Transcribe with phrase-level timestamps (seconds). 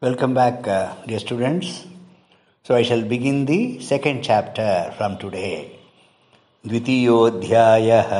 [0.00, 1.84] Welcome back, uh, dear students.
[2.62, 5.72] So I shall begin the second chapter from today.
[6.66, 8.10] द्वितीयोऽध्यायः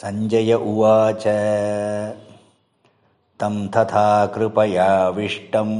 [0.00, 1.24] Sanjaya उवाच
[3.40, 5.76] तं तथा कृपयाविष्टम्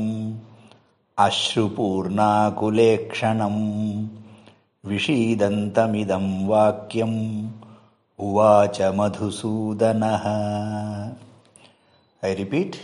[1.27, 3.61] अश्रुपूर्णाकुलेक्षणम्
[4.93, 7.21] विषीदन्तमिदं वाक्यम्
[8.29, 10.25] उवाच मधुसूदनः
[12.25, 12.77] ऐ रिपीट्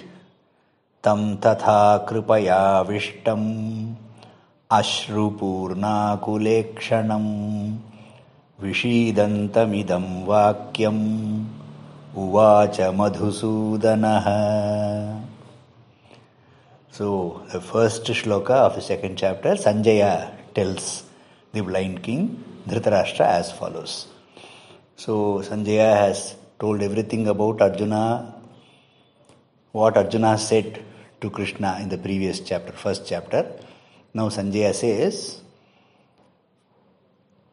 [1.05, 3.43] तम तथा कृपया विष्टम
[4.71, 5.59] अश्रुपूर्णाकुलेक्षण
[8.59, 10.99] विषीदंतमिदं वाक्यम।
[12.17, 14.05] उवाच Madhusudan.
[16.93, 17.09] So
[17.53, 20.03] the first shloka of the second chapter Sanjay
[20.55, 20.87] tells
[21.57, 22.23] the blind king
[22.69, 23.93] Dhritarashtra as follows
[25.05, 26.23] so Sanjay has
[26.61, 28.03] told everything about Arjuna
[29.73, 30.85] what Arjuna said
[31.21, 33.51] to Krishna in the previous chapter, first chapter.
[34.15, 35.41] Now Sanjaya says,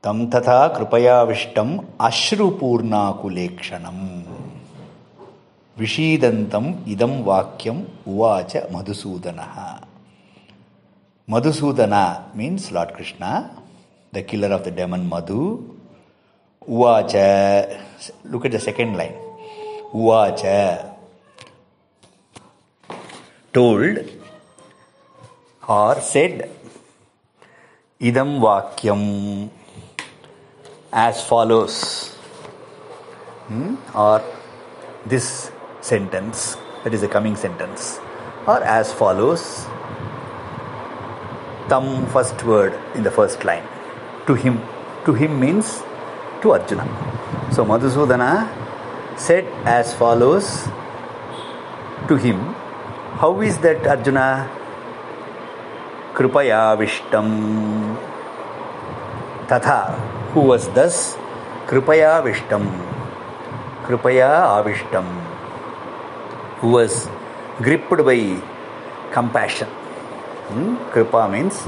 [0.02, 4.23] Tam tatha kripayavishtam ashrupoornakulekshanam
[5.77, 9.83] vishidantam idam vakyam uvacha madhusudanaha.
[11.27, 13.50] Madhusudana means Lord Krishna,
[14.11, 15.75] the killer of the demon Madhu.
[16.69, 17.81] Uvacha,
[18.25, 19.16] look at the second line.
[19.91, 20.94] Uvacha,
[23.55, 23.99] told
[25.67, 26.49] or said,
[27.99, 29.49] Idam Vakyam,
[30.91, 32.13] as follows.
[33.47, 33.75] Hmm?
[33.95, 34.21] Or
[35.05, 37.99] this sentence, that is the coming sentence,
[38.45, 39.65] or as follows.
[41.69, 43.63] Tam, first word in the first line.
[44.27, 44.61] To him.
[45.05, 45.81] To him means
[46.41, 46.85] to Arjuna.
[47.51, 48.49] So Madhusudana
[49.17, 50.67] said as follows
[52.07, 52.55] to him.
[53.19, 54.52] How is that Arjuna?
[56.13, 57.97] Kripaya Vishtam.
[59.47, 59.95] Tatha,
[60.34, 61.16] who was thus
[61.66, 62.67] Kripaya Vishtam.
[63.85, 65.06] Kripaya Avishtam.
[66.59, 67.07] Who was
[67.62, 68.41] gripped by
[69.13, 69.69] compassion.
[70.50, 70.75] Hmm?
[70.91, 71.63] Kripa means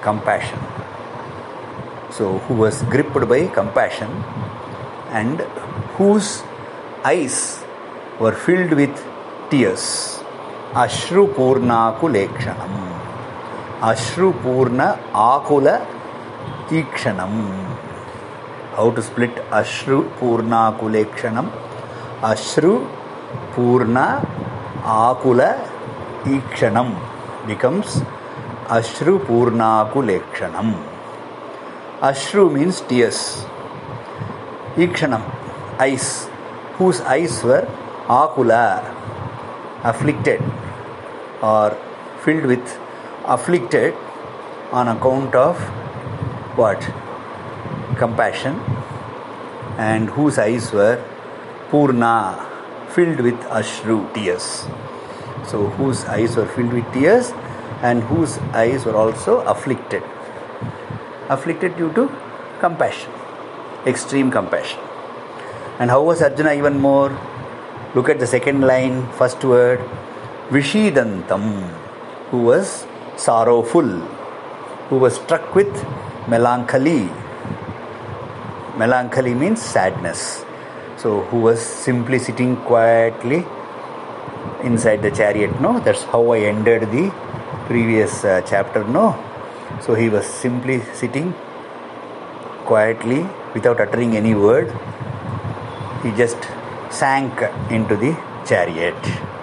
[0.00, 0.58] compassion.
[2.10, 4.08] So, who was gripped by compassion
[5.10, 5.40] and
[5.98, 6.42] whose
[7.04, 7.62] eyes
[8.18, 8.94] were filled with
[9.50, 10.23] tears.
[10.74, 12.72] Ashru Purna Kulekshanam.
[13.80, 15.86] Ashru Purna Akula
[16.66, 17.76] Ikshanam.
[18.74, 21.48] How to split Ashru Purna Kulekshanam?
[22.20, 22.90] Ashru
[23.52, 24.26] Purna
[24.82, 25.64] Akula
[26.24, 26.96] Ikshanam
[27.46, 28.02] becomes
[28.66, 30.74] Ashru Purnakulekshanam.
[32.00, 33.44] Ashru means tears.
[34.74, 35.22] Ikshanam,
[35.78, 36.26] eyes,
[36.78, 37.00] whose
[41.42, 41.76] or
[42.24, 42.78] filled with
[43.24, 43.94] afflicted
[44.72, 45.58] on account of
[46.56, 46.80] what?
[47.96, 48.60] Compassion
[49.78, 51.02] and whose eyes were
[51.70, 52.46] Purna,
[52.90, 54.66] filled with Ashru, tears.
[55.46, 57.32] So, whose eyes were filled with tears
[57.82, 60.02] and whose eyes were also afflicted.
[61.28, 62.10] Afflicted due to
[62.60, 63.10] compassion,
[63.86, 64.78] extreme compassion.
[65.78, 67.10] And how was Arjuna even more?
[67.94, 69.80] Look at the second line, first word,
[70.50, 71.68] Vishidantam,
[72.30, 73.88] who was sorrowful,
[74.88, 75.72] who was struck with
[76.28, 77.08] melancholy.
[78.76, 80.44] Melancholy means sadness.
[80.96, 83.44] So, who was simply sitting quietly
[84.62, 87.04] inside the chariot no that's how i ended the
[87.68, 89.06] previous uh, chapter no
[89.84, 91.28] so he was simply sitting
[92.70, 93.20] quietly
[93.54, 94.72] without uttering any word
[96.02, 96.50] he just
[97.02, 98.12] sank into the
[98.50, 99.33] chariot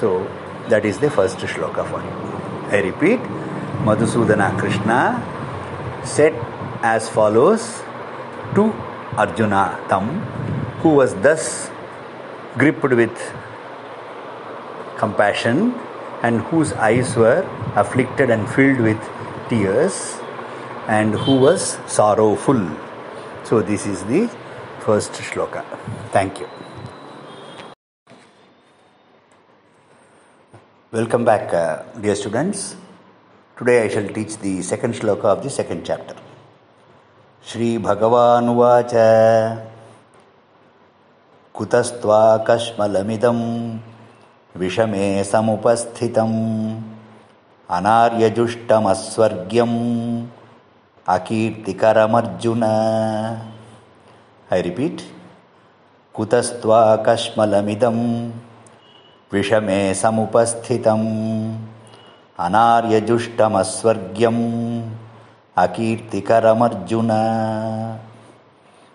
[0.00, 0.12] so
[0.68, 2.14] that is the first shloka for you
[2.78, 3.28] i repeat
[3.88, 5.00] madhusudana krishna
[6.14, 6.40] said
[6.94, 7.68] as follows
[8.56, 8.66] to
[9.24, 9.62] arjuna
[9.92, 10.08] tam
[10.82, 11.46] who was thus
[12.60, 13.30] gripped with
[15.00, 15.62] compassion
[16.22, 17.42] and whose eyes were
[17.74, 19.10] afflicted and filled with
[19.48, 20.18] tears
[20.86, 22.60] and who was sorrowful.
[23.44, 24.28] So, this is the
[24.80, 25.64] first shloka.
[26.10, 26.48] Thank you.
[30.92, 32.74] Welcome back, uh, dear students.
[33.56, 36.16] Today I shall teach the second shloka of the second chapter.
[37.44, 39.68] Shri Bhagavan Vacha
[41.54, 43.78] Kutastva Kashmalamidam
[44.50, 46.34] कुतस्त्वाकश्मलमिदम् विषमे समुपस्थितम्
[47.70, 49.78] अनार्यजुष्टमस्वर्ग्यम्
[51.06, 52.64] अकीर्तिकरमर्जुन
[54.52, 55.00] I repeat
[56.14, 58.49] कुतस्त्वाकश्मलमिदम् विषमे
[59.30, 61.02] విషమే సముపస్థితం
[62.38, 64.38] అనార్యజుష్టమస్వర్గ్యం
[65.56, 67.12] అకీర్తికరమర్జున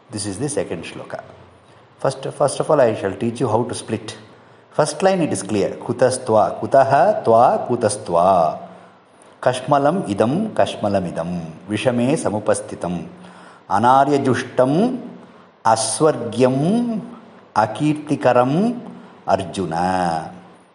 [0.10, 1.16] this is the second shloka
[2.02, 4.12] first first of all I shall teach you how to split
[4.76, 6.76] first line it is clear కుతస్త్వా కుత
[7.26, 8.58] త్వా కుతస్త్వా
[9.44, 13.08] కష్మలం ఇదం కష్మలమిదం విషమే సముపస్థితం
[13.72, 15.00] అనార్యజుష్టం
[15.66, 16.58] అస్వర్గ్యం
[17.58, 18.82] అకీర్తికరం
[19.27, 20.33] arjuna.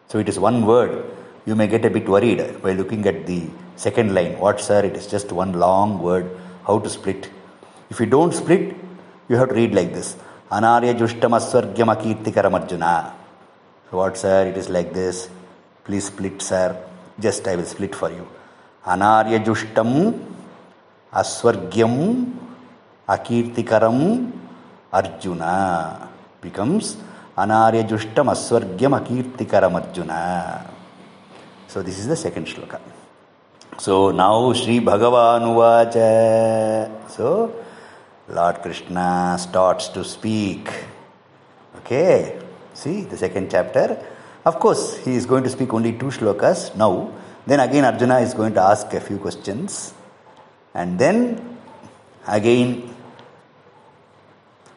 [0.08, 1.04] So it is one word.
[1.46, 4.38] You may get a bit worried by looking at the second line.
[4.38, 4.84] What, sir?
[4.84, 6.30] It is just one long word.
[6.66, 7.30] How to split?
[7.90, 8.74] If you don't split,
[9.28, 10.16] you have to read like this.
[10.50, 13.14] Anarya Jushtam Aswargyam Akirtikaram Arjuna.
[13.90, 14.46] What, sir?
[14.48, 15.28] It is like this.
[15.84, 16.76] Please split, sir.
[17.18, 18.26] Just I will split for you.
[18.84, 20.20] Anarya Jushtam
[21.12, 22.32] Aswargyam
[23.08, 24.32] Akirtikaram
[24.92, 26.08] Arjuna
[26.40, 26.96] becomes
[27.40, 30.66] Anarya Jushtam Aswargyam Akirtikaram Arjuna.
[31.68, 32.78] So this is the second shloka.
[33.78, 37.08] So now Sri Bhagavan Uvacha.
[37.08, 37.54] So
[38.28, 40.68] Lord Krishna starts to speak.
[41.78, 42.38] Okay,
[42.74, 43.96] see the second chapter.
[44.44, 47.10] Of course, he is going to speak only two shlokas now.
[47.46, 49.94] Then again, Arjuna is going to ask a few questions.
[50.74, 51.58] And then
[52.28, 52.89] again,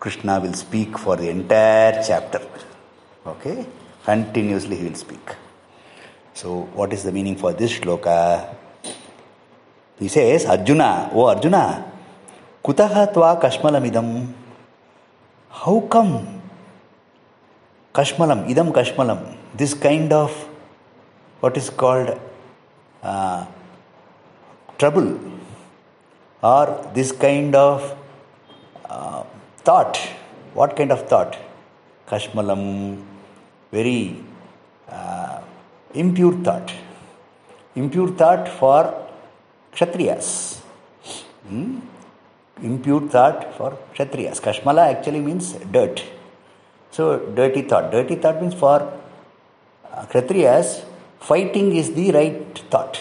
[0.03, 2.41] Krishna will speak for the entire chapter.
[3.25, 3.65] Okay,
[4.03, 5.35] continuously he will speak.
[6.33, 8.53] So, what is the meaning for this shloka?
[9.99, 11.89] He says, Arjuna, oh Arjuna,
[12.65, 14.33] Kutaha tva kashmalamidam?
[15.49, 16.41] How come
[17.95, 20.31] kashmalam, idam kashmalam, this kind of
[21.39, 22.19] what is called
[23.03, 23.45] uh,
[24.77, 25.17] trouble
[26.41, 27.95] or this kind of
[28.89, 29.23] uh,
[29.63, 29.97] thought,
[30.53, 31.37] what kind of thought?
[32.07, 33.03] Kashmalam,
[33.71, 34.23] very
[34.89, 35.41] uh,
[35.93, 36.73] impure thought.
[37.75, 39.07] Impure thought for
[39.73, 40.61] Kshatriyas.
[41.47, 41.79] Hmm?
[42.61, 44.41] impure thought for Kshatriyas.
[44.41, 46.03] Kashmala actually means dirt.
[46.91, 47.91] So, dirty thought.
[47.91, 48.91] Dirty thought means for
[49.91, 50.83] uh, Kshatriyas,
[51.19, 52.99] fighting is the right thought.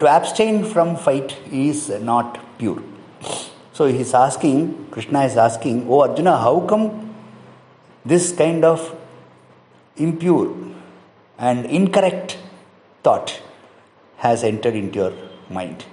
[0.00, 2.82] To abstain from fight is not pure.
[3.80, 7.14] So, he is asking, Krishna is asking, Oh Arjuna, how come
[8.04, 8.94] this kind of
[9.96, 10.54] impure
[11.38, 12.36] and incorrect
[13.02, 13.40] thought
[14.18, 15.14] has entered into your
[15.48, 15.86] mind?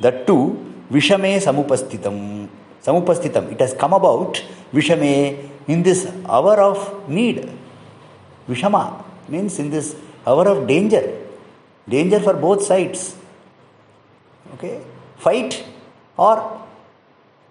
[0.00, 2.48] That too Vishame Samupastitam.
[2.82, 3.52] Samupastitam.
[3.52, 4.42] It has come about
[4.72, 7.50] Vishame in this hour of need.
[8.48, 9.94] Vishama means in this
[10.26, 11.04] hour of danger.
[11.86, 13.14] Danger for both sides.
[14.54, 14.80] Okay?
[15.18, 15.62] Fight
[16.16, 16.62] or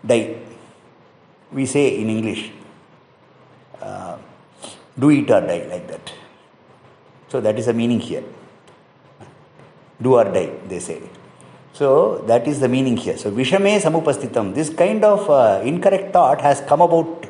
[0.06, 0.38] die.
[1.52, 2.52] We say in English,
[3.82, 4.18] uh,
[4.98, 6.14] do it or die, like that.
[7.30, 8.24] So that is the meaning here.
[10.02, 11.02] Do or die, they say.
[11.74, 13.18] So that is the meaning here.
[13.18, 14.54] So Vishame Samupastitam.
[14.56, 17.26] This kind of uh, incorrect thought has come about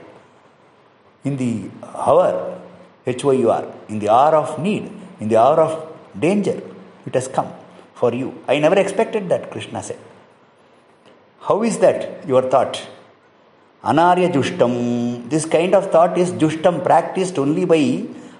[1.23, 2.61] in the hour,
[3.05, 6.61] H-O-U-R, in the hour of need, in the hour of danger.
[7.05, 7.51] It has come
[7.95, 8.39] for you.
[8.47, 9.99] I never expected that, Krishna said.
[11.47, 12.81] How is that your thought?
[13.83, 15.29] Anarya Jushtam.
[15.29, 17.81] This kind of thought is Jushtam practiced only by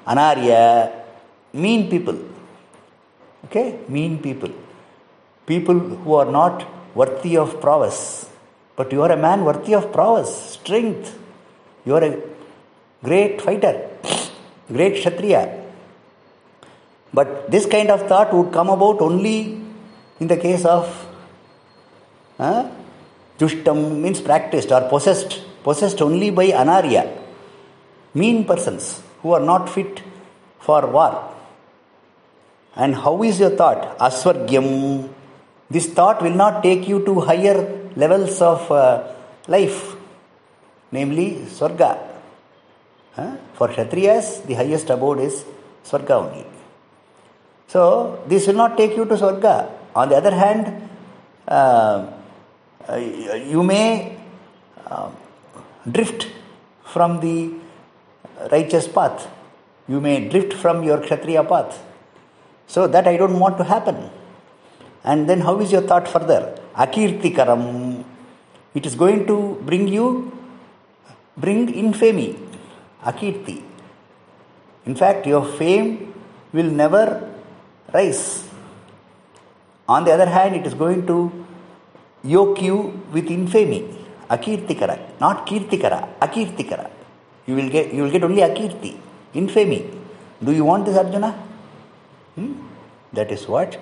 [0.07, 0.91] Anarya,
[1.53, 2.17] mean people.
[3.45, 3.79] Okay?
[3.87, 4.51] Mean people
[5.45, 6.65] people who are not
[6.95, 8.29] worthy of prowess.
[8.75, 11.17] But you are a man worthy of prowess, strength.
[11.85, 12.21] You are a
[13.03, 13.89] great fighter,
[14.71, 15.63] great Kshatriya.
[17.13, 19.61] But this kind of thought would come about only
[20.19, 21.07] in the case of
[22.39, 22.69] uh,
[23.39, 27.11] Jushtam means practiced or possessed, possessed only by Anarya,
[28.13, 30.01] mean persons who are not fit
[30.59, 31.33] for war.
[32.75, 33.97] And how is your thought?
[33.99, 35.09] Aswargyam,
[35.69, 39.03] this thought will not take you to higher levels of uh,
[39.47, 39.95] life,
[40.91, 41.99] namely Swarga.
[43.53, 45.45] For Kshatriyas, the highest abode is
[45.85, 46.45] Swarga only.
[47.67, 49.69] So, this will not take you to Swarga.
[49.95, 50.89] On the other hand,
[51.47, 52.11] uh,
[52.89, 54.17] uh you may
[54.85, 55.09] uh,
[55.89, 56.27] drift
[56.83, 57.53] from the
[58.51, 59.27] righteous path.
[59.87, 61.83] You may drift from your Kshatriya path.
[62.67, 64.09] So, that I don't want to happen.
[65.03, 66.59] And then how is your thought further?
[66.75, 68.03] Akirtikaram.
[68.73, 70.35] It is going to bring you,
[71.37, 72.37] bring infamy.
[73.03, 73.61] Akirti.
[74.85, 76.13] In fact, your fame
[76.51, 77.31] will never
[77.93, 78.47] rise.
[79.87, 81.44] On the other hand, it is going to
[82.25, 83.85] yoke you with infamy.
[84.29, 84.99] Akirtikara.
[85.19, 86.09] Not Kirtikara.
[86.19, 86.89] Akirtikara.
[87.45, 88.97] You will get you will get only Akirti.
[89.33, 89.89] Infamy.
[90.43, 91.31] Do you want this, Arjuna?
[92.35, 92.53] Hmm?
[93.13, 93.79] That is what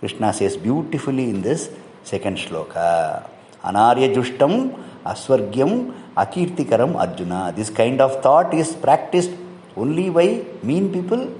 [0.00, 1.70] Krishna says beautifully in this
[2.02, 3.28] second shloka.
[3.62, 7.52] Anarya Jushtam Aswargyam Akirtikaram Arjuna.
[7.54, 9.30] This kind of thought is practiced
[9.76, 11.32] only by mean people,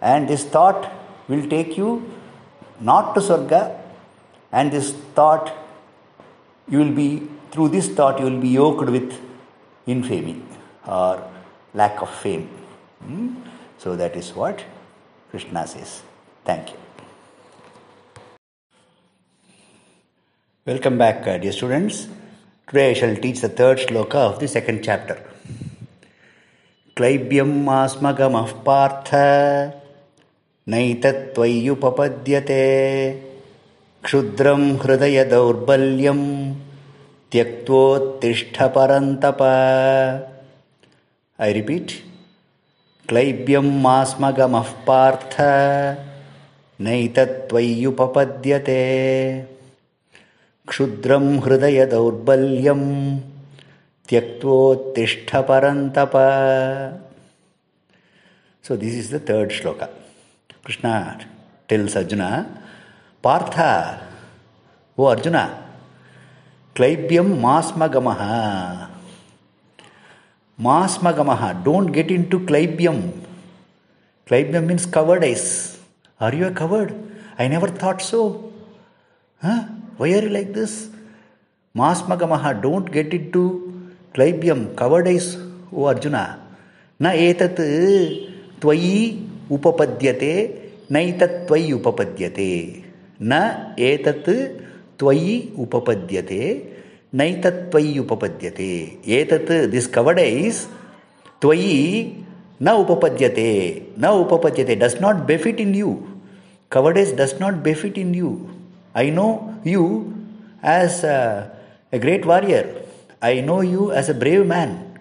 [0.00, 0.90] and this thought
[1.28, 2.10] will take you
[2.80, 3.76] not to Swarga,
[4.52, 5.52] and this thought
[6.69, 9.19] you will be through this thought you will be yoked with
[9.87, 10.41] infamy
[10.87, 11.23] or
[11.73, 12.47] lack of fame.
[13.03, 13.35] Hmm?
[13.77, 14.63] So that is what
[15.31, 16.01] Krishna says.
[16.45, 16.77] Thank you.
[20.65, 22.07] Welcome back, uh, dear students.
[22.67, 25.17] Today I shall teach the third shloka of the second chapter.
[26.99, 29.09] क्लैब्यम् आस्मगमः पार्थ
[30.69, 32.63] नैतत्त्वय्युपपद्यते
[34.04, 36.22] क्षुद्रं हृदयदौर्बल्यं
[37.32, 39.40] त्यक्त्वोत्तिष्ठ परन्तप
[41.38, 41.92] I repeat.
[43.08, 45.34] क्लैब्यं मास्मगमः Partha
[46.86, 48.76] नैतत्त्वय्युपपद्यते
[50.68, 52.82] क्षुद्रं हृदयदौर्बल्यं
[54.08, 56.14] त्यक्त्वोत्तिष्ठ परन्तप
[58.64, 59.90] So this is the third shloka.
[60.64, 61.20] Krishna
[61.68, 62.30] tells Arjuna,
[63.24, 63.68] पार्था।
[64.98, 65.36] O Arjun
[66.76, 68.08] क्लैब्यम मास्मगम।
[70.58, 71.30] मास्मगम
[71.64, 73.00] डोंट गेट इन टू क्लैब्यम
[74.28, 75.46] क्लैब्यम means coward is
[76.20, 76.92] are you coward
[77.40, 78.20] I never thought so
[80.00, 80.76] why are you like this
[81.74, 83.48] मास्मगम don't get into
[84.14, 85.28] क्लैब्यम coward is
[85.74, 86.16] O Arjun,
[87.00, 87.60] न एतत्
[88.62, 88.98] त्वयि
[89.52, 90.32] उपपद्यते,
[90.92, 91.72] नैतत् त्वयि
[93.21, 93.41] न
[93.89, 94.29] एतत्
[94.99, 96.41] त्वयि उपपद्यते
[97.19, 98.71] नैतत्त्वयि उपपद्यते
[99.17, 100.65] एतत् दिस् कवडैस्
[101.41, 101.73] त्वयि
[102.61, 103.49] न उपपद्यते
[103.99, 105.91] न उपपद्यते does not बेफिट् in you
[106.71, 108.31] कवडैस् does not बेफिट् in you
[108.97, 109.27] I know
[109.65, 109.85] you
[110.61, 111.51] as a,
[111.91, 112.85] a, great warrior.
[113.21, 114.99] I know you as a brave man.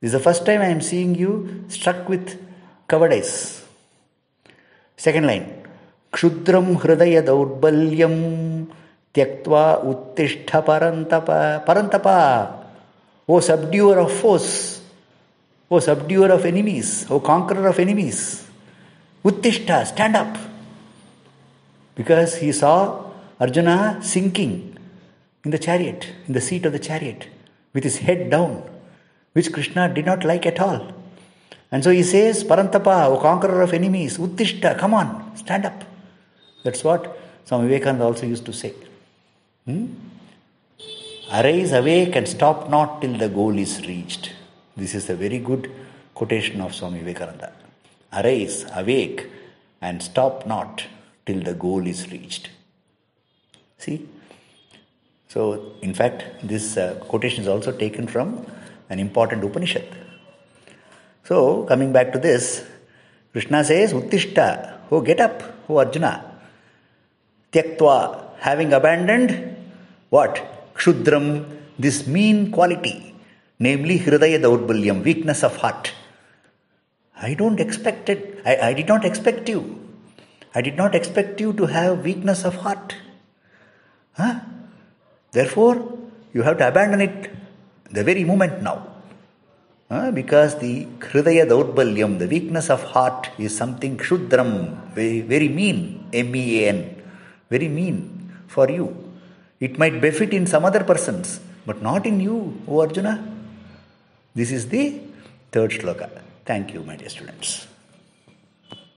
[0.00, 2.40] This is the first time I am seeing you struck with
[2.88, 3.64] cowardice.
[4.98, 5.61] Second line.
[6.13, 8.67] Kshudram hridaya daurbalyam
[9.13, 11.65] tyaktva uttishtha parantapa.
[11.65, 12.53] Parantapa.
[13.27, 14.81] O subduer of foes.
[15.71, 17.07] O subduer of enemies.
[17.09, 18.47] O conqueror of enemies.
[19.25, 19.85] Uttishta.
[19.87, 20.37] Stand up.
[21.95, 24.77] Because he saw Arjuna sinking
[25.43, 27.27] in the chariot, in the seat of the chariot,
[27.73, 28.63] with his head down,
[29.33, 30.93] which Krishna did not like at all.
[31.71, 35.83] And so he says, Parantapa, O conqueror of enemies, Uttishta, come on, stand up.
[36.63, 38.73] That's what Swami Vivekananda also used to say.
[39.65, 39.87] Hmm?
[41.31, 44.31] Arise, awake, and stop not till the goal is reached.
[44.77, 45.71] This is a very good
[46.13, 47.51] quotation of Swami Vivekananda.
[48.11, 49.27] Arise, awake,
[49.81, 50.85] and stop not
[51.25, 52.49] till the goal is reached.
[53.77, 54.07] See?
[55.27, 58.45] So, in fact, this uh, quotation is also taken from
[58.89, 59.87] an important Upanishad.
[61.23, 62.63] So, coming back to this,
[63.31, 66.32] Krishna says, Uttishta, oh, get up, oh Arjuna.
[67.53, 69.55] Tyaktva, having abandoned
[70.09, 70.73] what?
[70.75, 71.45] Kshudram,
[71.77, 73.15] this mean quality,
[73.59, 75.91] namely Hridaya Daurbalyam, weakness of heart.
[77.15, 79.79] I don't expect it, I, I did not expect you.
[80.55, 82.95] I did not expect you to have weakness of heart.
[84.13, 84.39] Huh?
[85.31, 85.97] Therefore,
[86.33, 87.31] you have to abandon it
[87.91, 88.87] the very moment now.
[89.89, 96.07] Uh, because the Hridaya Daurbalyam, the weakness of heart, is something Kshudram, very, very mean,
[96.11, 97.02] M E A N,
[97.49, 99.11] very mean for you.
[99.59, 103.15] It might befit in some other persons, but not in you, O Arjuna.
[104.35, 105.01] This is the
[105.51, 106.09] third shloka.
[106.45, 107.67] Thank you, my dear students.